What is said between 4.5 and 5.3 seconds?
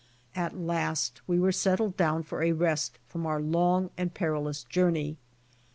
journey.